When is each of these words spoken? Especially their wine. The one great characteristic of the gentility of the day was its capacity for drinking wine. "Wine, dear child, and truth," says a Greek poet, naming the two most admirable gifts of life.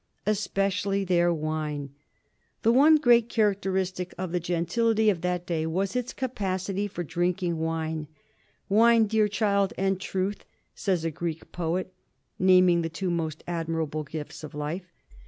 Especially 0.25 1.03
their 1.05 1.31
wine. 1.31 1.93
The 2.63 2.71
one 2.71 2.95
great 2.95 3.29
characteristic 3.29 4.15
of 4.17 4.31
the 4.31 4.39
gentility 4.39 5.11
of 5.11 5.21
the 5.21 5.39
day 5.45 5.67
was 5.67 5.95
its 5.95 6.11
capacity 6.11 6.87
for 6.87 7.03
drinking 7.03 7.59
wine. 7.59 8.07
"Wine, 8.67 9.05
dear 9.05 9.27
child, 9.27 9.73
and 9.77 10.01
truth," 10.01 10.43
says 10.73 11.05
a 11.05 11.11
Greek 11.11 11.51
poet, 11.51 11.93
naming 12.39 12.81
the 12.81 12.89
two 12.89 13.11
most 13.11 13.43
admirable 13.45 14.03
gifts 14.03 14.43
of 14.43 14.55
life. 14.55 14.91